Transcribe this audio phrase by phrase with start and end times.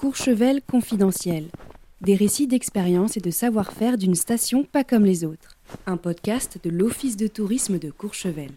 [0.00, 1.44] Courchevel confidentiel.
[2.00, 5.58] Des récits d'expérience et de savoir-faire d'une station pas comme les autres.
[5.84, 8.48] Un podcast de l'Office de tourisme de Courchevel.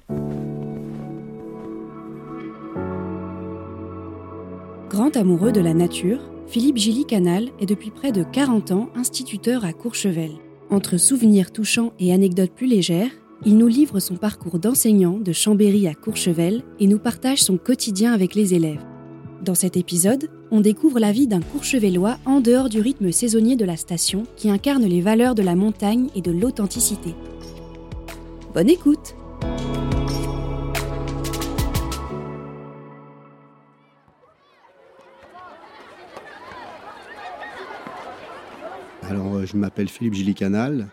[4.89, 9.65] Grand amoureux de la nature, Philippe Gilly Canal est depuis près de 40 ans instituteur
[9.65, 10.31] à Courchevel.
[10.69, 13.11] Entre souvenirs touchants et anecdotes plus légères,
[13.45, 18.13] il nous livre son parcours d'enseignant de Chambéry à Courchevel et nous partage son quotidien
[18.13, 18.85] avec les élèves.
[19.43, 23.65] Dans cet épisode, on découvre la vie d'un Courchevellois en dehors du rythme saisonnier de
[23.65, 27.15] la station qui incarne les valeurs de la montagne et de l'authenticité.
[28.53, 29.15] Bonne écoute
[39.01, 40.87] Alors, euh, je m'appelle Philippe Gilly-Canal.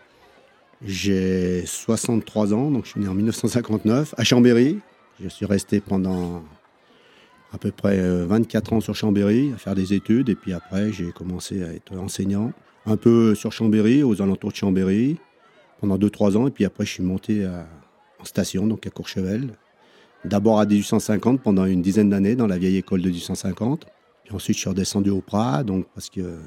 [0.83, 4.79] J'ai 63 ans, donc je suis né en 1959 à Chambéry.
[5.23, 6.41] Je suis resté pendant
[7.53, 10.29] à peu près 24 euh, ans sur Chambéry à faire des études.
[10.29, 12.51] Et puis après, j'ai commencé à être enseignant
[12.85, 15.17] un peu sur Chambéry, aux alentours de Chambéry,
[15.79, 16.47] pendant 2-3 ans.
[16.47, 17.45] Et puis après, je suis monté
[18.19, 19.51] en station, donc à Courchevel.
[20.23, 23.85] D'abord à 1850 pendant une dizaine d'années dans la vieille école de 1850.
[24.23, 26.37] Puis ensuite, je suis redescendu au Prat, donc parce que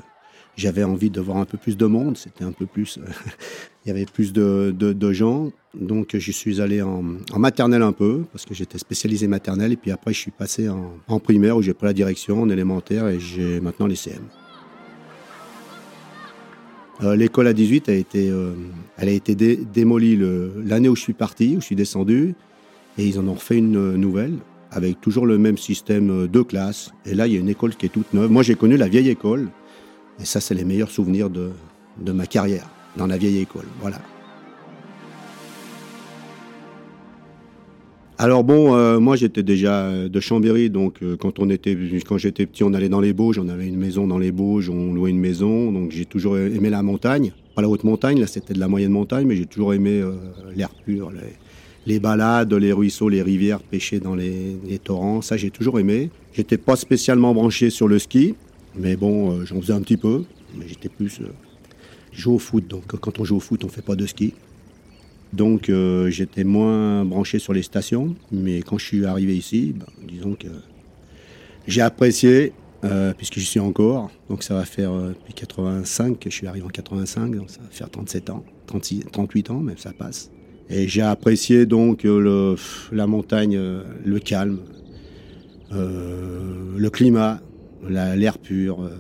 [0.56, 2.16] j'avais envie de voir un peu plus de monde.
[2.16, 2.98] C'était un peu plus.
[3.84, 5.50] il y avait plus de, de, gens.
[5.74, 7.02] Donc, je suis allé en,
[7.36, 9.72] maternelle un peu, parce que j'étais spécialisé maternelle.
[9.72, 13.08] Et puis après, je suis passé en, primaire, où j'ai pris la direction, en élémentaire,
[13.08, 14.22] et j'ai maintenant les CM.
[17.02, 18.52] Euh, l'école à 18 a été, euh,
[18.96, 20.18] elle a été démolie
[20.64, 22.34] l'année où je suis parti, où je suis descendu.
[22.96, 24.34] Et ils en ont refait une nouvelle,
[24.70, 26.92] avec toujours le même système de classe.
[27.04, 28.30] Et là, il y a une école qui est toute neuve.
[28.30, 29.48] Moi, j'ai connu la vieille école.
[30.20, 31.50] Et ça, c'est les meilleurs souvenirs de,
[31.98, 33.66] de ma carrière dans la vieille école.
[33.80, 33.98] Voilà.
[38.16, 41.76] Alors bon, euh, moi j'étais déjà euh, de Chambéry, donc euh, quand on était,
[42.06, 44.70] quand j'étais petit, on allait dans les Bauges, on avait une maison dans les Bauges,
[44.70, 48.28] on louait une maison, donc j'ai toujours aimé la montagne, pas la haute montagne, là
[48.28, 50.00] c'était de la moyenne montagne, mais j'ai toujours aimé
[50.54, 51.10] l'air pur,
[51.86, 56.10] les, balades, les ruisseaux, les rivières, pêcher dans les, les torrents, ça j'ai toujours aimé.
[56.32, 58.36] J'étais pas spécialement branché sur le ski,
[58.76, 60.24] mais bon, euh, j'en faisais un petit peu.
[60.56, 61.20] Mais j'étais plus.
[61.20, 61.28] Euh,
[62.12, 62.66] joue au foot.
[62.66, 64.34] Donc quand on joue au foot, on fait pas de ski.
[65.32, 68.14] Donc euh, j'étais moins branché sur les stations.
[68.30, 70.48] Mais quand je suis arrivé ici, ben, disons que
[71.66, 72.52] j'ai apprécié,
[73.16, 74.10] puisque j'y suis encore.
[74.28, 77.34] Donc ça va faire depuis 85 que je suis arrivé en 85.
[77.34, 80.30] Donc ça va faire 37 ans, 36, 38 ans, mais ça passe.
[80.68, 82.06] Et j'ai apprécié donc
[82.92, 83.58] la montagne,
[84.04, 84.60] le calme,
[85.72, 87.40] le climat
[87.88, 88.90] l'air pur, euh,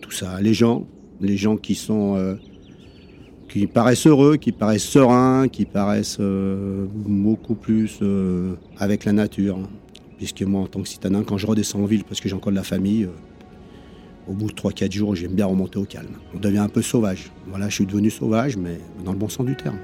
[0.00, 0.40] tout ça.
[0.40, 0.86] Les gens,
[1.20, 2.34] les gens qui sont, euh,
[3.48, 8.00] qui paraissent heureux, qui paraissent sereins, qui paraissent euh, beaucoup plus
[8.78, 9.58] avec la nature.
[10.18, 12.52] Puisque moi, en tant que citadin, quand je redescends en ville, parce que j'ai encore
[12.52, 13.08] de la famille,
[14.28, 16.18] au bout de 3-4 jours, j'aime bien remonter au calme.
[16.34, 17.32] On devient un peu sauvage.
[17.48, 19.78] Voilà, je suis devenu sauvage, mais dans le bon sens du terme.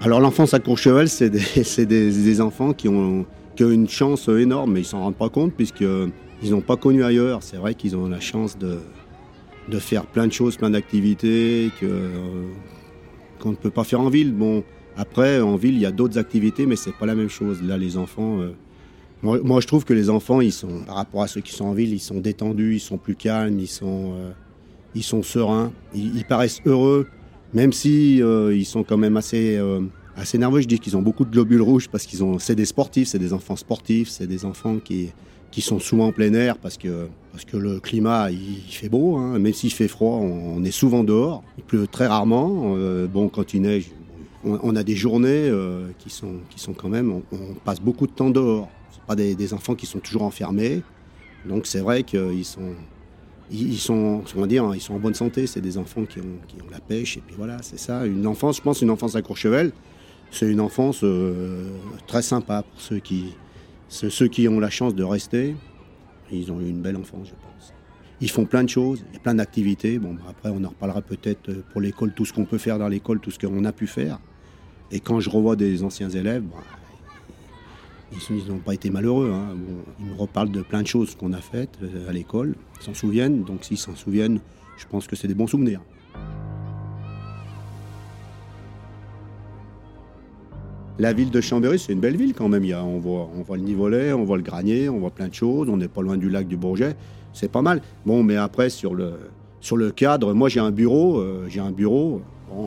[0.00, 3.26] Alors l'enfance à Courchevel, c'est des, des, enfants qui ont,
[3.64, 7.42] une chance énorme, mais ils s'en rendent pas compte puisqu'ils n'ont pas connu ailleurs.
[7.42, 8.78] C'est vrai qu'ils ont la chance de,
[9.78, 12.10] faire plein de choses, plein d'activités que,
[13.38, 14.32] qu'on ne peut pas faire en ville.
[14.32, 14.64] Bon,
[14.96, 17.62] après, en ville, il y a d'autres activités, mais c'est pas la même chose.
[17.62, 18.50] Là, les enfants, euh,
[19.22, 21.72] moi, je trouve que les enfants, ils sont, par rapport à ceux qui sont en
[21.72, 24.30] ville, ils sont détendus, ils sont plus calmes, ils sont, euh,
[24.94, 27.06] ils sereins, ils, paraissent heureux,
[27.52, 29.60] même si euh, ils sont quand même assez
[30.18, 30.60] assez nerveux.
[30.60, 33.18] Je dis qu'ils ont beaucoup de globules rouges parce qu'ils ont, c'est des sportifs, c'est
[33.18, 35.10] des enfants sportifs, c'est des enfants qui,
[35.50, 39.16] qui sont souvent en plein air parce que, parce que le climat il, fait beau,
[39.16, 39.38] hein.
[39.38, 41.42] même s'il fait froid, on, est souvent dehors.
[41.56, 42.74] Il pleut très rarement.
[42.76, 43.90] Euh, bon, quand il neige,
[44.44, 48.12] on, a des journées euh, qui, sont, qui sont quand même, on, passe beaucoup de
[48.12, 48.68] temps dehors.
[48.90, 50.82] C'est pas des, enfants qui sont toujours enfermés.
[51.46, 52.74] Donc c'est vrai qu'ils sont,
[53.78, 55.46] sont, on dire, ils sont en bonne santé.
[55.46, 58.06] C'est des enfants qui ont, qui ont la pêche et puis voilà, c'est ça.
[58.06, 59.72] Une enfance, je pense, une enfance à Courchevel
[60.30, 61.70] c'est une enfance euh,
[62.06, 65.56] très sympa pour ceux qui, ont la chance de rester.
[66.30, 67.72] Ils ont eu une belle enfance, je pense.
[68.20, 69.98] Ils font plein de choses, il y a plein d'activités.
[69.98, 73.20] Bon, après, on en reparlera peut-être pour l'école, tout ce qu'on peut faire dans l'école,
[73.20, 74.18] tout ce qu'on a pu faire.
[74.90, 76.56] Et quand je revois des anciens élèves, bah,
[78.30, 79.30] ils n'ont pas été malheureux.
[79.32, 79.56] Hein.
[80.00, 82.54] ils me reparlent de plein de choses qu'on a faites euh, à l'école.
[82.80, 83.44] Ils s'en souviennent.
[83.44, 84.40] Donc s'ils s'en souviennent,
[84.76, 85.80] je pense que c'est des bons souvenirs.
[91.00, 92.64] La ville de Chambéry, c'est une belle ville quand même.
[92.64, 95.34] Y on, voit, on voit le Nivolet, on voit le Granier, on voit plein de
[95.34, 95.68] choses.
[95.68, 96.96] On n'est pas loin du lac du Bourget.
[97.32, 97.82] C'est pas mal.
[98.04, 99.12] Bon, mais après, sur le,
[99.60, 101.18] sur le cadre, moi j'ai un bureau.
[101.18, 102.20] Euh, j'ai un bureau.
[102.52, 102.66] Euh,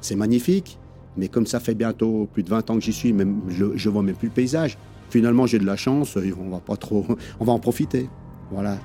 [0.00, 0.78] c'est magnifique.
[1.16, 3.92] Mais comme ça fait bientôt plus de 20 ans que j'y suis, même, je, ne
[3.92, 4.78] vois même plus le paysage.
[5.10, 7.06] finalement j'ai de la chance, on va pas trop,
[7.40, 8.08] on va en profiter.
[8.52, 8.78] Voilà.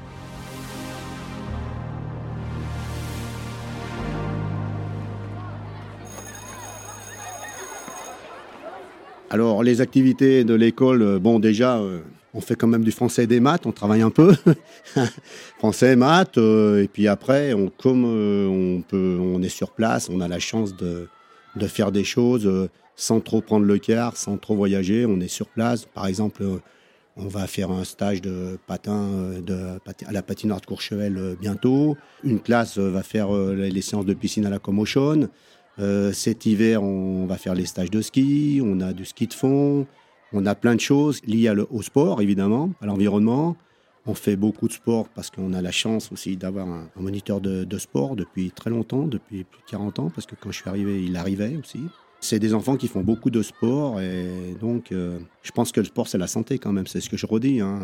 [9.34, 12.02] Alors les activités de l'école, euh, bon déjà, euh,
[12.34, 14.36] on fait quand même du français et des maths, on travaille un peu.
[15.58, 20.28] français et maths, euh, et puis après, on, comme on, est sur place, on a
[20.28, 21.08] la chance de,
[21.68, 25.86] faire des choses sans trop prendre le car, sans trop voyager, on est sur place.
[25.86, 26.44] Par exemple,
[27.16, 29.08] on va faire un stage de patin
[30.08, 31.96] à la patinoire de Courchevel bientôt.
[32.26, 35.30] Une classe va faire les séances de piscine à la Commotion.
[35.80, 39.34] Euh, cet hiver, on va faire les stages de ski, on a du ski de
[39.34, 39.88] fond,
[40.34, 43.56] on a plein de choses liées au sport, évidemment, à l'environnement.
[44.06, 47.78] On fait beaucoup de sport parce qu'on a la chance aussi d'avoir un, moniteur de,
[47.78, 51.04] sport depuis très longtemps, depuis plus de 40 ans, parce que quand je suis arrivé,
[51.04, 51.80] il arrivait aussi.
[52.20, 55.88] C'est des enfants qui font beaucoup de sport et donc euh, je pense que le
[55.88, 57.62] sport c'est la santé quand même, c'est ce que je redis.
[57.62, 57.80] Hein.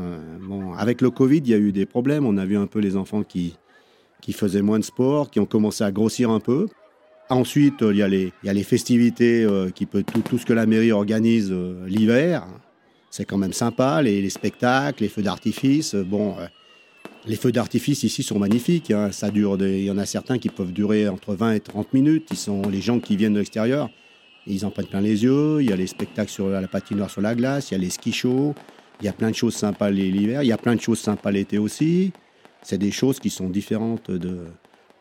[0.78, 2.26] Avec le Covid, il y a eu des problèmes.
[2.26, 3.56] On a vu un peu les enfants qui,
[4.22, 6.68] qui faisaient moins de sport, qui ont commencé à grossir un peu.
[7.30, 10.66] Ensuite, il y, a les, il y a les festivités, euh, tout, ce que la
[10.66, 12.48] mairie organise euh, l'hiver.
[13.10, 15.94] C'est quand même sympa, les, spectacles, les feux d'artifice.
[15.96, 16.48] Bon, euh,
[17.26, 18.92] les feux d'artifice ici sont magnifiques.
[18.92, 19.12] Hein.
[19.12, 22.28] Ça dure il y en a certains qui peuvent durer entre 20 et 30 minutes.
[22.32, 23.90] Ils sont les gens qui viennent de l'extérieur.
[24.46, 25.58] Ils en prennent plein les yeux.
[25.60, 27.72] Il y a les spectacles sur la patinoire sur la glace.
[27.72, 28.56] Il y a les ski shows.
[29.02, 30.44] Il y a plein de choses sympas l'hiver.
[30.44, 32.14] Il y a plein de choses sympas l'été aussi.
[32.64, 34.46] C'est des choses qui sont différentes de,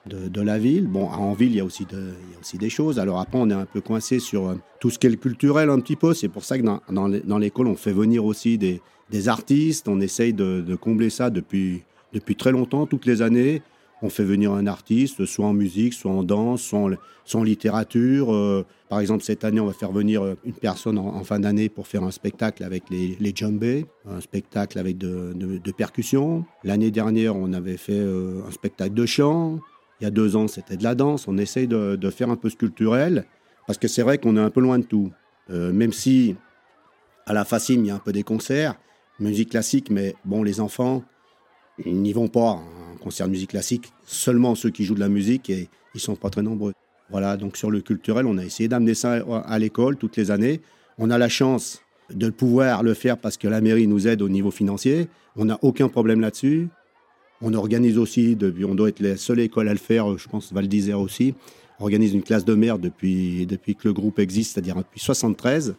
[0.06, 0.86] de, la ville.
[0.86, 2.98] Bon, en ville, il y, a aussi il y a aussi des choses.
[2.98, 5.80] Alors après, on est un peu coincé sur euh, tout ce qui est culturel un
[5.80, 6.14] petit peu.
[6.14, 8.80] C'est pour ça que dans, dans l'école, on fait venir aussi des,
[9.10, 9.88] des artistes.
[9.88, 11.82] On essaye de, de, combler ça depuis,
[12.12, 13.62] depuis très longtemps, toutes les années.
[14.02, 16.90] On fait venir un artiste, soit en musique, soit en danse, soit
[17.34, 18.32] en, littérature.
[18.32, 21.70] Euh, par exemple, cette année, on va faire venir euh, une personne en, fin d'année
[21.70, 26.44] pour faire un spectacle avec les, les un spectacle avec de, de, de percussions.
[26.62, 29.60] L'année dernière, on avait fait un spectacle de chant.
[30.00, 31.26] Il y a deux ans, c'était de la danse.
[31.28, 33.24] On essaye de, faire un peu sculpturel,
[33.66, 35.10] parce que c'est vrai qu'on est un peu loin de tout.
[35.50, 36.36] Euh, même si
[37.26, 38.74] à la Facime, il y a un peu des concerts,
[39.18, 41.02] musique classique, mais bon, les enfants,
[41.84, 42.60] ils n'y vont pas.
[42.92, 46.16] Un concert de musique classique, seulement ceux qui jouent de la musique, et ils sont
[46.16, 46.72] pas très nombreux.
[47.10, 50.60] Voilà, donc sur le culturel, on a essayé d'amener ça à l'école toutes les années.
[50.98, 54.28] On a la chance de pouvoir le faire parce que la mairie nous aide au
[54.28, 55.08] niveau financier.
[55.36, 56.68] On n'a aucun problème là-dessus.
[57.42, 60.52] On organise aussi, depuis, on doit être la seule école à le faire, je pense
[60.52, 61.34] Val d'Isère aussi,
[61.78, 65.74] on organise une classe de mère depuis, depuis que le groupe existe, c'est-à-dire depuis 73,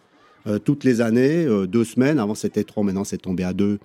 [0.47, 3.79] euh, toutes les années, euh, deux semaines, avant c'était trois, maintenant c'est tombé à deux,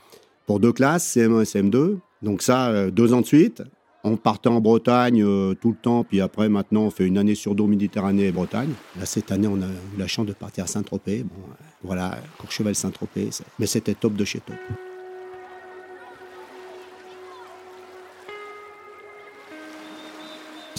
[0.46, 1.98] pour deux classes, CM1 et CM2.
[2.22, 3.62] Donc ça, euh, deux ans de suite.
[4.04, 5.24] On partait en Bretagne
[5.60, 8.70] tout le temps, puis après, maintenant, on fait une année sur deux Méditerranée et Bretagne.
[8.98, 11.22] Là, cette année, on a eu la chance de partir à Saint-Tropez.
[11.22, 11.40] Bon,
[11.84, 13.30] voilà, Courchevel-Saint-Tropez,
[13.60, 14.56] mais c'était top de chez top.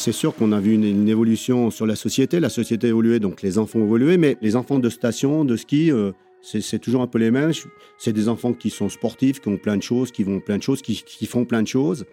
[0.04, 2.42] C'est sûr qu'on a vu une, évolution sur la société.
[2.42, 5.94] La société a évolué, donc les enfants évolué, mais les enfants de station, de ski,
[5.94, 6.12] euh,
[6.42, 7.54] c'est toujours un peu les mêmes.
[7.98, 10.62] C'est des enfants qui sont sportifs, qui ont plein de choses, qui vont plein de
[10.62, 12.04] choses, qui, font plein de choses,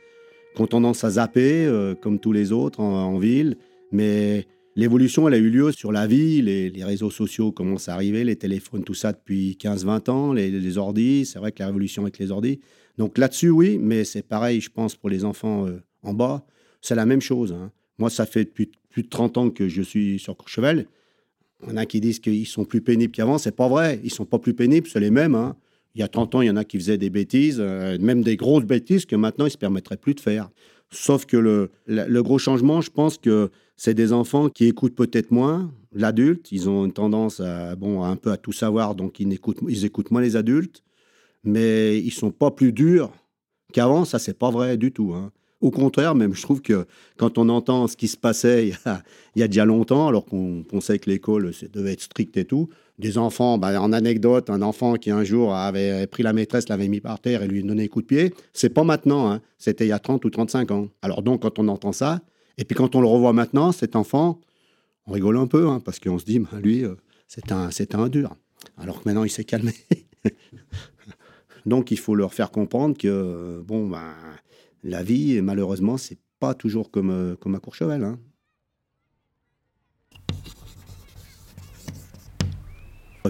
[0.55, 3.57] qui ont tendance à zapper, euh, comme tous les autres en, ville.
[3.91, 4.47] Mais
[4.77, 6.43] l'évolution, elle a eu lieu sur la vie.
[6.43, 10.79] Les, réseaux sociaux commencent à arriver, les téléphones, tout ça depuis 15-20 ans, les, les
[10.79, 11.27] ordis.
[11.27, 12.61] C'est vrai que la révolution avec les ordis.
[12.99, 16.45] Donc là-dessus, oui, mais c'est pareil, je pense, pour les enfants euh, en bas
[16.81, 17.53] c'est la même chose.
[17.53, 17.71] Hein.
[18.01, 20.87] Moi, ça fait depuis plus de 30 ans que je suis sur Courchevel.
[21.63, 23.39] Il y en a qui disent qu'ils sont plus pénibles qu'avant.
[23.39, 24.01] C'est pas vrai.
[24.03, 25.35] Ils sont pas plus pénibles, c'est les mêmes.
[25.35, 25.55] Hein.
[25.95, 28.23] Il y a 30 ans, il y en a qui faisaient des bêtises, euh, même
[28.23, 30.49] des grosses bêtises que maintenant, ils se permettraient plus de faire.
[30.91, 35.71] Sauf que le, gros changement, je pense que c'est des enfants qui écoutent peut-être moins
[35.93, 36.51] l'adulte.
[36.53, 39.85] Ils ont une tendance à, bon, un peu à tout savoir, donc ils écoutent, ils
[39.85, 40.83] écoutent moins les adultes.
[41.45, 43.13] Mais ils sont pas plus durs
[43.73, 44.05] qu'avant.
[44.05, 45.13] Ça, c'est pas vrai du tout.
[45.15, 45.33] Hein.
[45.61, 46.87] Au contraire, même, je trouve que
[47.19, 48.69] quand on entend ce qui se passait
[49.37, 52.71] il y a, déjà longtemps, alors qu'on pensait que l'école devait être stricte et tout,
[52.99, 56.89] des enfants, bah, en anecdote, un enfant qui un jour avait pris la maîtresse, l'avait
[56.89, 59.41] mis par terre et lui donné un coup de pied, c'est pas maintenant, hein.
[59.59, 60.89] c'était il y a 30 ou 35 ans.
[61.03, 62.21] Alors donc, quand on entend ça,
[62.57, 64.41] et puis quand on le revoit maintenant, cet enfant,
[65.07, 66.95] on rigole un peu, hein, parce qu'on se dit, bah, lui, euh,
[67.27, 68.35] c'est un, un dur.
[68.79, 69.75] Alors que maintenant, il s'est calmé.
[71.67, 74.13] donc, il faut leur faire comprendre que, bon, ben
[74.83, 78.03] la vie, malheureusement, c'est pas toujours comme, euh, comme à Courchevel.
[78.05, 78.19] Hein.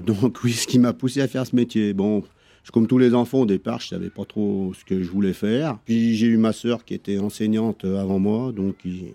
[0.07, 1.93] Donc oui, ce qui m'a poussé à faire ce métier.
[1.93, 2.23] Bon,
[2.73, 5.79] comme tous les enfants au départ, je savais pas trop ce que je voulais faire.
[5.85, 9.07] Puis j'ai eu ma sœur qui était enseignante avant moi, donc qui,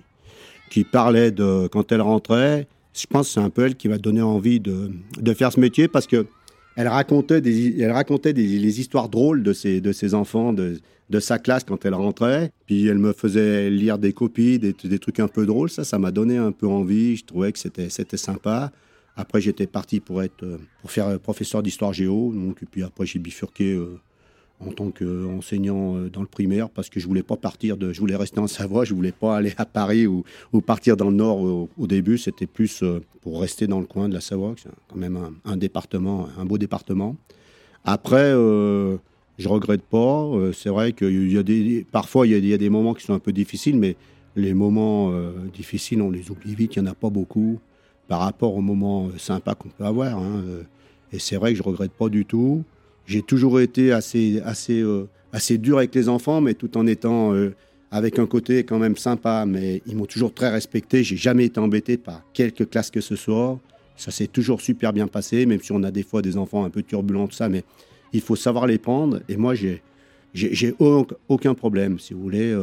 [0.69, 2.67] qui parlait de quand elle rentrait.
[2.93, 5.59] Je pense que c'est un peu elle qui m'a donné envie de, de, faire ce
[5.59, 6.27] métier parce que
[6.75, 10.79] elle racontait des, elle racontait des, les histoires drôles de ses, de ses enfants, de,
[11.09, 12.51] de sa classe quand elle rentrait.
[12.65, 15.69] Puis elle me faisait lire des copies, des, des trucs un peu drôles.
[15.69, 17.15] Ça, ça m'a donné un peu envie.
[17.15, 18.71] Je trouvais que c'était, c'était sympa.
[19.15, 22.33] Après, j'étais parti pour être, euh, pour faire professeur d'histoire géo.
[22.33, 23.97] Donc, et puis après, j'ai bifurqué euh,
[24.59, 28.15] en tant qu'enseignant euh, dans le primaire parce que je voulais pas partir je voulais
[28.15, 30.23] rester en Savoie, je voulais pas aller à Paris ou,
[30.65, 32.17] partir dans le Nord au, début.
[32.17, 32.83] C'était plus
[33.21, 36.57] pour rester dans le coin de la Savoie, c'est quand même un, département, un beau
[36.57, 37.15] département.
[37.83, 38.97] Après, euh,
[39.37, 40.31] je regrette pas.
[40.53, 43.95] c'est vrai des, parfois il y a, des moments qui sont un peu difficiles, mais
[44.35, 45.11] les moments
[45.53, 46.75] difficiles, on les oublie vite.
[46.75, 47.59] Il y en a pas beaucoup
[48.07, 50.17] par rapport aux moments euh, sympas qu'on peut avoir.
[50.17, 50.63] Hein, euh.
[51.11, 52.63] Et c'est vrai que je regrette pas du tout.
[53.05, 57.33] J'ai toujours été assez, assez, euh, assez dur avec les enfants, mais tout en étant
[57.91, 59.45] avec un côté quand même sympa.
[59.45, 61.03] Mais ils m'ont toujours très respecté.
[61.03, 63.59] J'ai jamais été embêté par quelque classe que ce soit.
[63.95, 66.69] Ça s'est toujours super bien passé, même si on a des fois des enfants un
[66.69, 67.47] peu turbulents, tout ça.
[67.47, 67.63] Mais
[68.11, 69.21] il faut savoir les prendre.
[69.29, 69.81] Et moi, j'ai,
[70.33, 70.73] j'ai,
[71.29, 72.53] aucun problème, si vous voulez.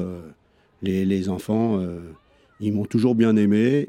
[0.82, 1.80] les, les, enfants,
[2.60, 3.88] ils m'ont toujours bien aimé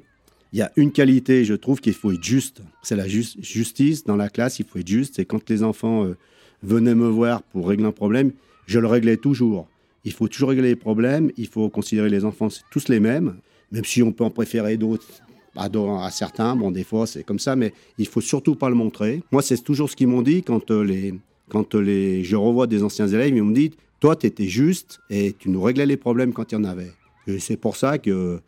[0.53, 2.62] il y a une qualité, je trouve, qu'il faut être juste.
[2.83, 5.17] C'est la justice dans la classe, il faut être juste.
[5.17, 6.15] Et quand les enfants euh,
[6.63, 8.32] venaient me voir pour régler un problème,
[8.65, 9.67] je le réglais toujours.
[10.05, 13.36] Il faut toujours régler les problèmes, il faut considérer les enfants tous les mêmes,
[13.72, 15.08] même si on peut en préférer d'autres
[15.55, 16.55] à, certains.
[16.55, 19.22] Bon, des fois, c'est comme ça, mais il faut surtout pas le montrer.
[19.32, 21.13] Moi, c'est toujours ce qu'ils m'ont dit quand, euh, les,
[21.50, 25.00] quand euh, les, je revois des anciens élèves, ils m'ont dit Toi, tu étais juste
[25.10, 26.91] et tu nous réglais les problèmes quand il y en avait.
[27.39, 28.39] c'est pour ça que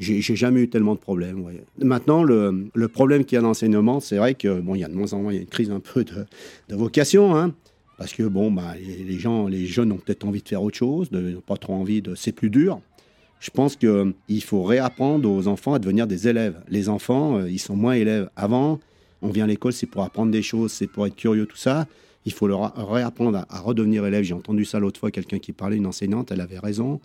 [0.00, 1.44] j'ai jamais eu tellement de problèmes.
[1.78, 4.88] Maintenant, le, problème qu'il y a dans l'enseignement, c'est vrai que bon, il y a
[4.88, 6.26] de moins en moins, y a une crise un peu de,
[6.68, 7.54] de vocation, hein,
[7.96, 11.10] parce que bon, bah, les gens, les jeunes ont peut-être envie de faire autre chose,
[11.12, 12.80] n'ont pas trop envie de, c'est plus dur.
[13.40, 16.60] Je pense qu'il faut réapprendre aux enfants à devenir des élèves.
[16.68, 18.30] Les enfants, euh, ils sont moins élèves.
[18.36, 18.80] Avant,
[19.20, 21.86] on vient à l'école, c'est pour apprendre des choses, c'est pour être curieux, tout ça.
[22.24, 24.24] Il faut leur réapprendre à, redevenir élève.
[24.24, 27.00] J'ai entendu ça l'autre fois, quelqu'un qui parlait, une enseignante, elle avait raison.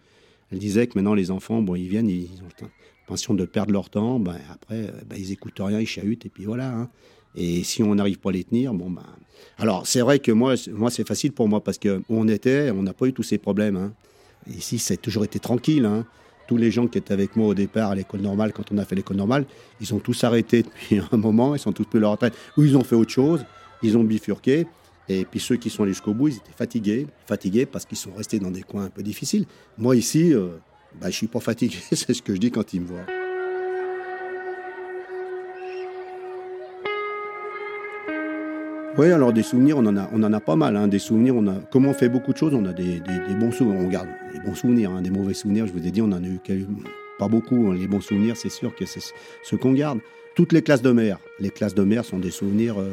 [0.52, 2.68] Elle disait que maintenant, les enfants, bon, ils viennent, ils ont
[3.02, 4.18] l'intention de perdre leur temps.
[4.18, 6.74] Ben, après, ben, ils écoutent rien, ils chahutent, et puis voilà.
[6.74, 6.90] Hein.
[7.36, 9.04] Et si on n'arrive pas à les tenir, bon, ben.
[9.58, 12.84] Alors, c'est vrai que moi, moi c'est facile pour moi parce que on était, on
[12.84, 13.76] n'a pas eu tous ces problèmes.
[13.76, 13.94] Hein.
[14.48, 15.86] Ici, ça a toujours été tranquille.
[15.86, 16.06] Hein.
[16.48, 18.86] Tous les gens qui étaient avec moi au départ à l'école normale, quand on a
[18.86, 19.46] fait l'école normale,
[19.82, 22.76] ils ont tous arrêté depuis un moment, ils sont tous pris leur retraite, ou ils
[22.78, 23.46] ont fait autre chose,
[23.84, 24.66] ils ont bifurqué.
[25.10, 28.14] Et puis ceux qui sont allés jusqu'au bout, ils étaient fatigués, fatigués parce qu'ils sont
[28.14, 29.46] restés dans des coins un peu difficiles.
[29.78, 30.50] Moi ici, euh,
[30.94, 33.19] bah, je ne suis pas fatigué, c'est ce que je dis quand ils me voient.
[39.00, 40.76] Oui, alors des souvenirs, on en a, on en a pas mal.
[40.76, 40.90] Hein.
[40.90, 43.00] Des souvenirs, on a, comme on fait beaucoup de choses, on a des,
[43.40, 43.80] bons souvenirs.
[43.80, 45.02] On garde des bons souvenirs, hein.
[45.02, 45.68] des mauvais souvenirs.
[45.68, 46.38] Je vous ai dit, on en a eu
[47.18, 47.70] pas beaucoup.
[47.70, 47.78] Hein.
[47.80, 49.00] Les bons souvenirs, c'est sûr que c'est
[49.42, 50.00] ce qu'on garde.
[50.36, 52.92] Toutes les classes de mer, les classes de mer sont des souvenirs euh,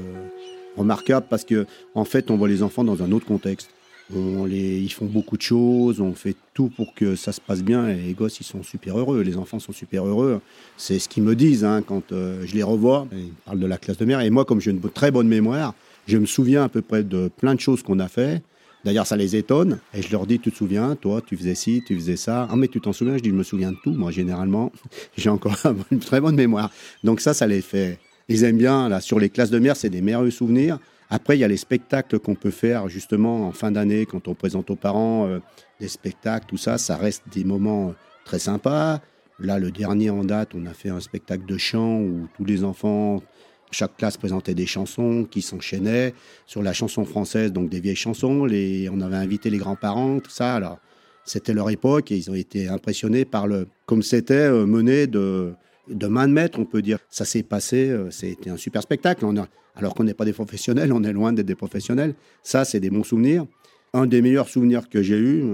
[0.76, 3.68] remarquable parce que en fait, on voit les enfants dans un autre contexte.
[4.14, 7.64] On les, ils font beaucoup de choses, on fait tout pour que ça se passe
[7.64, 10.40] bien et les gosses, ils sont super heureux, les enfants sont super heureux.
[10.76, 13.08] C'est ce qu'ils me disent quand euh, je les revois.
[13.10, 15.74] Ils parlent de la classe de mère et moi, comme j'ai une très bonne mémoire,
[16.06, 18.42] je me souviens à peu près de plein de choses qu'on a fait.
[18.84, 19.80] D'ailleurs, ça les étonne.
[19.94, 22.46] Et je leur dis, tu te souviens, toi, tu faisais ci, tu faisais ça.
[22.50, 23.16] Ah, mais tu t'en souviens?
[23.16, 23.92] Je dis, je me souviens de tout.
[23.92, 24.70] Moi, généralement,
[25.16, 25.56] j'ai encore
[25.90, 26.70] une très bonne mémoire.
[27.02, 27.98] Donc ça, ça les fait
[28.28, 30.78] ils aiment bien, là, sur les classes de mer, c'est des merveilleux souvenirs.
[31.10, 34.34] Après, il y a les spectacles qu'on peut faire justement en fin d'année quand on
[34.34, 35.38] présente aux parents euh,
[35.78, 37.92] des spectacles, tout ça, ça reste des moments euh,
[38.24, 39.00] très sympas.
[39.38, 42.64] Là, le dernier en date, on a fait un spectacle de chant où tous les
[42.64, 43.22] enfants,
[43.70, 46.14] chaque classe présentait des chansons qui s'enchaînaient
[46.46, 48.48] sur la chanson française, donc des vieilles chansons.
[48.48, 50.54] On avait invité les grands-parents, tout ça.
[50.54, 50.78] Alors,
[51.24, 55.54] c'était leur époque et ils ont été impressionnés par le, comme c'était euh, mené de,
[55.88, 56.98] main de maître, on peut dire.
[57.10, 59.26] Ça s'est passé, euh, c'était un super spectacle.
[59.74, 62.14] Alors qu'on n'est pas des professionnels, on est loin d'être des professionnels.
[62.42, 63.46] Ça, c'est des bons souvenirs.
[63.92, 65.44] Un des meilleurs souvenirs que j'ai eu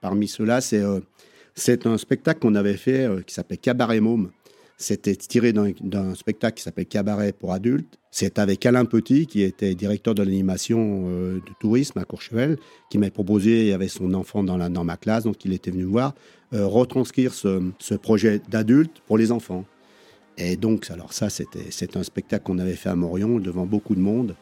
[0.00, 1.00] parmi ceux-là, c'est euh,
[1.84, 4.30] un spectacle qu'on avait fait euh, qui s'appelait Cabaret Môme.
[4.82, 7.98] C'était tiré d'un spectacle qui s'appelle Cabaret pour adultes.
[8.10, 12.56] C'est avec Alain Petit, qui était directeur de l'animation du tourisme à Courchevel,
[12.90, 15.52] qui m'a proposé, il y avait son enfant dans, la, dans ma classe, donc il
[15.52, 16.14] était venu me voir,
[16.52, 19.66] retranscrire ce, ce projet d'adulte pour les enfants.
[20.38, 24.00] Et donc, alors ça, c'était un spectacle qu'on avait fait à Morion devant beaucoup de
[24.00, 24.34] monde.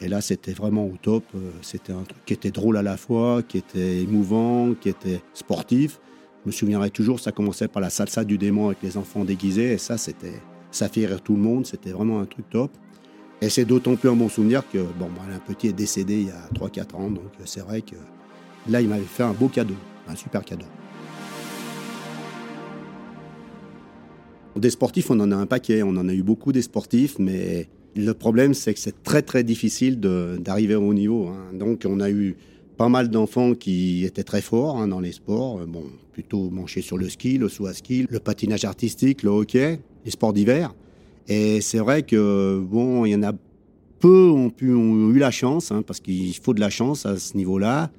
[0.00, 1.24] Et là, c'était vraiment au top.
[1.34, 5.20] Euh, c'était un truc qui était drôle à la fois, qui était émouvant, qui était
[5.34, 6.00] sportif.
[6.44, 9.72] Je me souviendrai toujours, ça commençait par la salsa du démon avec les enfants déguisés.
[9.72, 10.40] Et ça, c'était,
[10.72, 11.66] ça fait rire tout le monde.
[11.66, 12.72] C'était vraiment un truc top.
[13.40, 16.30] Et c'est d'autant plus un bon souvenir que, bon, un petit est décédé il y
[16.30, 17.10] a 3-4 ans.
[17.10, 17.94] Donc, c'est vrai que
[18.68, 19.76] là, il m'avait fait un beau cadeau,
[20.08, 20.66] un super cadeau.
[24.56, 27.68] Des sportifs, on en a un paquet, on en a eu beaucoup des sportifs, mais
[27.94, 31.28] Le problème, c'est que c'est très très difficile d'arriver au haut niveau.
[31.28, 31.52] Hein.
[31.52, 32.36] Donc on a eu
[32.82, 36.82] pas mal d'enfants qui étaient très forts hein, dans les sports, euh, bon, plutôt manchés
[36.82, 40.74] sur le ski, le saut à ski, le patinage artistique, le hockey, les sports d'hiver.
[41.28, 43.34] Et c'est vrai que bon, il y en a
[44.00, 47.36] peu ont, ont eu la chance, hein, parce qu'il faut de la chance à ce
[47.36, 47.92] niveau-là,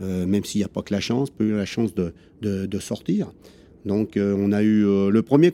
[0.00, 2.78] euh, même s'il n'y a pas que la chance, peu eu la chance de, de,
[2.78, 3.30] sortir.
[3.84, 5.52] Donc euh, on a eu le premier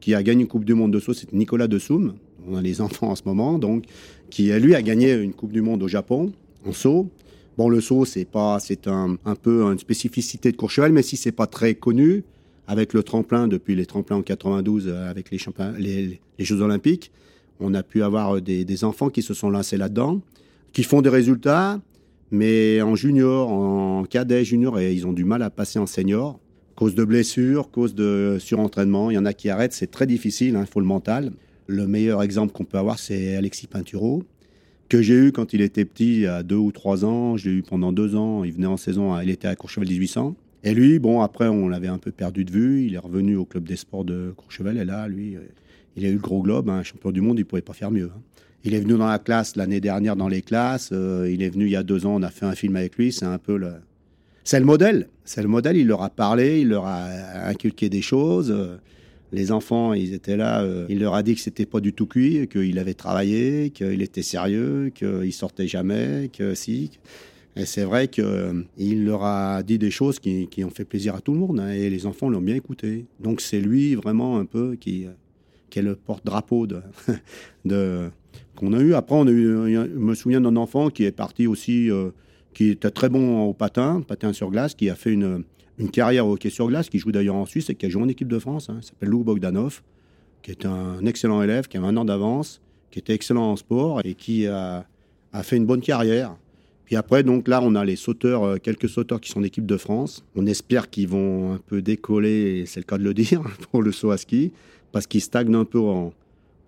[0.00, 2.14] qui a gagné une Coupe du Monde de saut, c'est Nicolas Dessoum.
[2.48, 3.84] On a les enfants en ce moment, donc
[4.30, 6.32] qui lui a gagné une Coupe du Monde au Japon
[6.64, 7.10] en saut.
[7.58, 11.32] Bon, le saut, c'est pas, c'est un, peu une spécificité de Courchevel, mais si c'est
[11.32, 12.22] pas très connu,
[12.68, 15.40] avec le tremplin depuis les tremplins en 92, euh, avec les,
[15.80, 17.10] les, Jeux Olympiques,
[17.58, 20.20] on a pu avoir des, enfants qui se sont lancés là-dedans,
[20.72, 21.80] qui font des résultats,
[22.30, 26.38] mais en junior, en cadet, junior, et ils ont du mal à passer en senior,
[26.76, 29.10] cause de blessures, cause de surentraînement.
[29.10, 31.32] Il y en a qui arrêtent, c'est très difficile, il hein, faut le mental.
[31.66, 34.22] Le meilleur exemple qu'on peut avoir, c'est Alexis Pinturo,
[34.88, 37.36] que j'ai eu quand il était petit, à deux ou trois ans.
[37.36, 38.44] J'ai eu pendant deux ans.
[38.44, 40.34] Il venait en saison, il était à Courchevel 1800.
[40.64, 42.84] Et lui, bon, après, on l'avait un peu perdu de vue.
[42.86, 44.76] Il est revenu au club des sports de Courchevel.
[44.76, 45.40] Et là, lui, euh,
[45.96, 48.10] il a eu le gros globe, hein, champion du monde, il pouvait pas faire mieux.
[48.14, 48.20] Hein.
[48.64, 50.90] Il est venu dans la classe l'année dernière, dans les classes.
[50.92, 52.96] Euh, il est venu il y a deux ans, on a fait un film avec
[52.96, 53.12] lui.
[53.12, 53.74] C'est un peu le.
[54.42, 55.08] C'est le modèle.
[55.24, 55.76] C'est le modèle.
[55.76, 58.54] Il leur a parlé, il leur a inculqué des choses.
[59.32, 60.62] Les enfants, ils étaient là.
[60.62, 64.00] Euh, il leur a dit que c'était pas du tout cuit, qu'il avait travaillé, qu'il
[64.02, 66.90] était sérieux, qu'il sortait jamais, que si.
[67.56, 71.20] Et c'est vrai qu'il euh, leur a dit des choses qui, ont fait plaisir à
[71.20, 73.06] tout le monde, hein, et les enfants l'ont bien écouté.
[73.20, 75.06] Donc c'est lui vraiment un peu qui,
[75.68, 76.80] qui est le porte-drapeau de,
[77.64, 78.10] de
[78.58, 78.94] qu'on a eu.
[78.94, 82.10] Après, on a eu, je me souviens d'un enfant qui est parti aussi, euh,
[82.54, 85.44] qui était très bon au patin, patin sur glace, qui a fait une
[85.78, 88.02] une carrière au hockey sur glace, qui joue d'ailleurs en Suisse et qui a joué
[88.02, 88.68] en équipe de France.
[88.68, 88.78] Hein.
[88.82, 89.82] Il s'appelle Lou Bogdanov,
[90.42, 94.00] qui est un excellent élève, qui a un an d'avance, qui était excellent en sport
[94.04, 94.86] et qui a,
[95.42, 96.36] fait une bonne carrière.
[96.84, 99.76] Puis après, donc là, on a les sauteurs, euh, quelques sauteurs qui sont d'équipe de
[99.76, 100.24] France.
[100.34, 103.92] On espère qu'ils vont un peu décoller, c'est le cas de le dire, pour le
[103.92, 104.52] saut à ski,
[104.90, 106.14] parce qu'ils stagnent un peu en,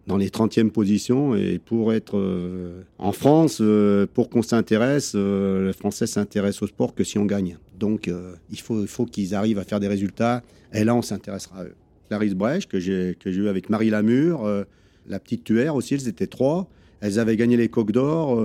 [0.07, 1.35] dans les 30e positions.
[1.35, 6.95] Et pour être euh, en France, euh, pour qu'on s'intéresse, les Français s'intéressent au sport
[6.95, 7.57] que si on gagne.
[7.81, 8.09] Donc
[8.51, 10.43] il faut, il faut qu'ils arrivent à faire des résultats.
[10.73, 11.75] Et là, on s'intéressera à eux.
[12.09, 14.65] Clarisse Brèche, que j'ai eu avec Marie Lamure,
[15.09, 16.69] la petite tuère aussi, elles étaient trois.
[17.01, 18.41] Elles avaient gagné les coques d'or.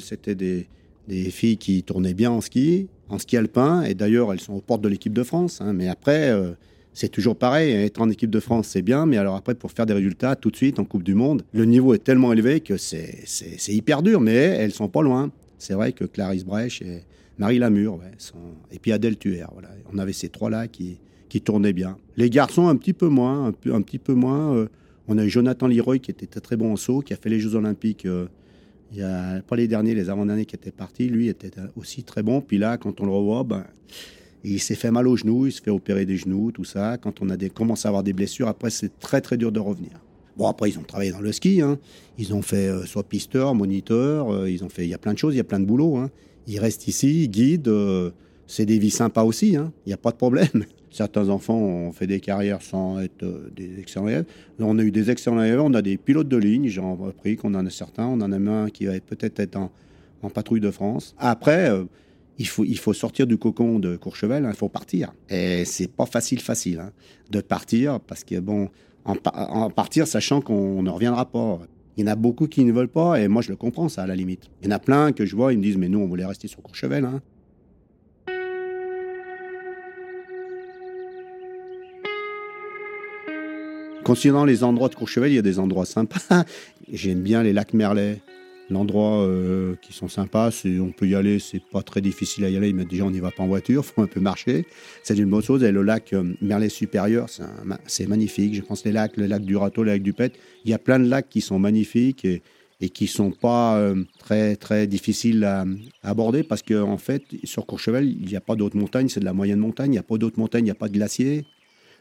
[0.00, 0.66] C'était des,
[1.30, 3.82] filles qui tournaient bien en ski, en ski alpin.
[3.82, 5.60] Et d'ailleurs, elles sont aux portes de l'équipe de France.
[5.60, 5.72] Hein.
[5.72, 6.32] Mais après
[6.94, 7.72] c'est toujours pareil.
[7.72, 10.50] Être en équipe de France, c'est bien, mais alors après, pour faire des résultats tout
[10.50, 13.24] de suite en Coupe du Monde, le niveau est tellement élevé que c'est
[13.68, 15.30] hyper dur, mais elles sont pas loin.
[15.58, 16.82] C'est vrai que Clarisse Brèche
[17.42, 17.98] Marie Lamure,
[18.70, 19.42] et puis Adèle Tuer.
[19.92, 21.96] On avait ces trois-là qui, qui tournaient bien.
[22.16, 24.54] Les garçons, un petit peu moins, un, petit peu moins.
[24.54, 24.68] Euh,
[25.08, 27.40] on a eu Jonathan Leroy qui était très, bon en saut, qui a fait les
[27.40, 28.06] Jeux Olympiques.
[28.06, 28.28] Euh,
[28.92, 31.08] il y a pas les derniers, les avant-derniers qui étaient partis.
[31.08, 32.40] Lui était aussi très bon.
[32.40, 33.64] Puis là, quand on le revoit, ben,
[34.44, 36.96] il s'est fait mal aux genoux, il se fait opérer des genoux, tout ça.
[36.96, 39.58] Quand on a des, commence à avoir des blessures, après, c'est très, très dur de
[39.58, 40.00] revenir.
[40.36, 41.60] Bon, après, ils ont travaillé dans le ski.
[41.60, 41.80] Hein.
[42.18, 44.32] Ils ont fait euh, soit pisteur, moniteur.
[44.32, 44.84] Euh, ils ont fait.
[44.84, 45.96] Il y a plein de choses, il y a plein de boulot.
[45.96, 46.10] Hein.
[46.46, 47.68] Ils restent ici, ils guident.
[47.68, 48.10] Euh,
[48.46, 49.56] c'est des vies sympas aussi.
[49.56, 49.72] Hein.
[49.86, 50.64] Il n'y a pas de problème.
[50.90, 53.24] Certains enfants ont fait des carrières sans être
[53.56, 54.26] des excellents élèves.
[54.58, 55.60] On a eu des excellents élèves.
[55.60, 56.68] On a des pilotes de ligne.
[56.68, 58.06] J'en ai appris qu'on en a certains.
[58.06, 59.72] On en a un qui va peut-être être en,
[60.22, 61.14] en patrouille de France.
[61.18, 61.70] Après
[62.38, 65.12] il faut, il faut sortir du cocon de Courchevel, hein, il faut partir.
[65.28, 66.92] Et c'est pas facile, facile hein,
[67.30, 68.68] de partir parce que, bon,
[69.04, 71.60] en, partir sachant qu'on ne reviendra pas.
[71.96, 74.02] Il y en a beaucoup qui ne veulent pas et moi je le comprends, ça,
[74.02, 74.50] à la limite.
[74.60, 76.24] Il y en a plein que je vois, ils me disent, mais nous, on voulait
[76.24, 77.04] rester sur Courchevel.
[77.04, 77.20] Hein.
[84.04, 86.18] Considérant les endroits de Courchevel, il y a des endroits sympas.
[86.92, 88.20] J'aime bien les lacs Merlet
[88.70, 90.50] l'endroit euh, qui sont sympas.
[90.64, 93.20] On peut y aller, c'est pas très difficile à y aller, mais déjà on n'y
[93.20, 94.66] va pas en voiture, faut un peu marcher.
[95.02, 95.62] C'est une bonne chose.
[95.62, 97.26] Et le lac euh, Merlet supérieur,
[97.86, 98.54] c'est magnifique.
[98.54, 100.32] Je pense les lacs, le lac du Râteau, le lac du Pet.
[100.64, 102.42] Il y a plein de lacs qui sont magnifiques et,
[102.82, 105.64] et qui sont pas euh, très très difficiles à,
[106.02, 109.24] aborder parce qu'en en fait sur Courchevel il n'y a pas d'autres montagnes, c'est de
[109.24, 109.90] la moyenne montagne.
[109.90, 111.44] Il n'y a pas d'autres montagnes, il n'y a pas de glaciers.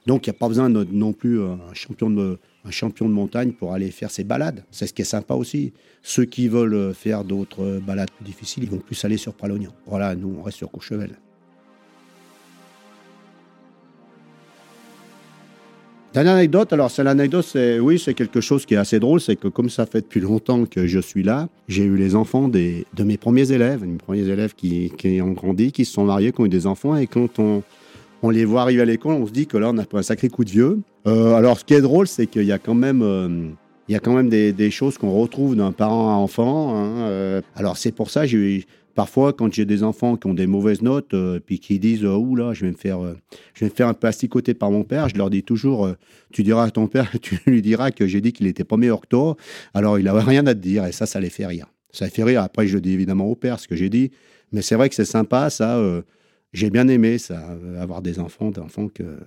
[0.07, 3.51] Donc il n'y a pas besoin non plus un champion de un champion de montagne
[3.51, 4.63] pour aller faire ses balades.
[4.71, 5.73] C'est ce qui est sympa aussi.
[6.03, 9.71] Ceux qui veulent faire d'autres balades plus difficiles, ils vont plus aller sur Pralognan.
[9.87, 11.17] Voilà, nous, on reste sur Courchevel.
[16.13, 19.37] Dernière anecdote, alors c'est l'anecdote, c'est oui, c'est quelque chose qui est assez drôle, c'est
[19.37, 22.83] que comme ça fait depuis longtemps que je suis là, j'ai eu les enfants de
[22.99, 26.41] mes premiers élèves, mes premiers élèves qui, qui ont grandi, qui se sont mariés, qui
[26.41, 27.63] ont eu des enfants, et quand on,
[28.23, 30.03] on les voit arriver à l'école, on se dit que là, on a pris un
[30.03, 30.79] sacré coup de vieux.
[31.07, 33.49] Euh, alors, ce qui est drôle, c'est qu'il y a quand même, euh,
[33.87, 36.75] il y a quand même des, choses qu'on retrouve d'un parent à enfant.
[36.75, 37.41] Hein, euh.
[37.55, 38.23] alors c'est pour ça,
[38.93, 42.53] parfois quand j'ai des enfants qui ont des mauvaises notes, puis qui disent oh là,
[42.53, 42.99] je vais me faire,
[43.53, 44.09] je vais me faire un peu
[44.53, 45.89] par mon père, je leur dis toujours,
[46.31, 49.01] tu diras à ton père, tu lui diras que j'ai dit qu'il n'était pas meilleur
[49.01, 49.35] que toi.
[49.73, 51.67] Alors il n'avait rien à te dire, et ça, ça les fait rire.
[51.91, 52.41] Ça les fait rire.
[52.43, 54.11] Après, je le dis évidemment au père ce que j'ai dit,
[54.51, 55.81] mais c'est vrai que c'est sympa, ça.
[56.53, 59.17] J'ai bien aimé ça, avoir des enfants, des enfants que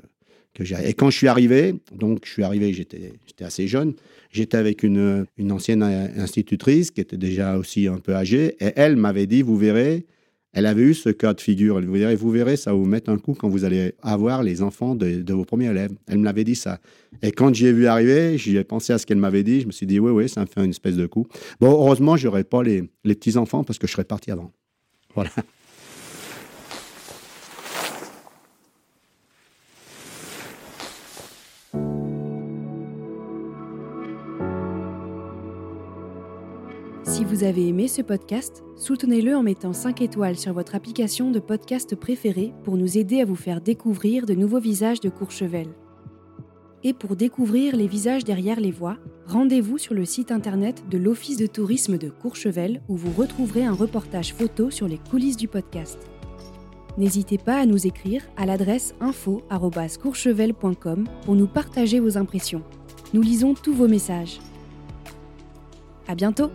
[0.60, 3.94] et quand je suis arrivé, donc je suis arrivé, j'étais assez jeune,
[4.30, 8.94] j'étais avec une, une ancienne institutrice qui était déjà aussi un peu âgée, et elle
[8.94, 10.06] m'avait dit, vous verrez,
[10.52, 13.10] elle avait eu ce cas de figure, vous verrez, vous verrez, ça va vous mettre
[13.10, 15.90] un coup quand vous allez avoir les enfants de, vos premiers élèves.
[16.06, 16.78] Elle me l'avait dit ça.
[17.22, 19.72] Et quand j'y ai vu arriver, j'ai pensé à ce qu'elle m'avait dit, je me
[19.72, 21.26] suis dit, oui, oui, ça me fait une espèce de coup.
[21.58, 24.52] Bon, heureusement, je n'aurais pas les, les petits-enfants parce que je serais parti avant.
[25.16, 25.30] Voilà.
[37.34, 41.96] Vous avez aimé ce podcast, soutenez-le en mettant 5 étoiles sur votre application de podcast
[41.96, 45.66] préférée pour nous aider à vous faire découvrir de nouveaux visages de Courchevel.
[46.84, 51.36] Et pour découvrir les visages derrière les voix, rendez-vous sur le site internet de l'Office
[51.36, 55.98] de tourisme de Courchevel où vous retrouverez un reportage photo sur les coulisses du podcast.
[56.98, 62.62] N'hésitez pas à nous écrire à l'adresse info@courchevel.com pour nous partager vos impressions.
[63.12, 64.38] Nous lisons tous vos messages.
[66.06, 66.50] À bientôt!